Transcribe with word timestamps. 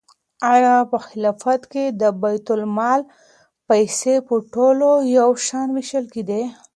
آیا 0.53 0.75
په 0.91 0.97
خلافت 1.07 1.61
کې 1.71 1.83
د 2.01 2.03
بیت 2.21 2.47
المال 2.55 3.01
پیسې 3.69 4.15
په 4.27 4.35
ټولو 4.53 4.89
یو 5.19 5.29
شان 5.47 5.67
وېشل 5.75 6.05
کېدې؟ 6.13 6.43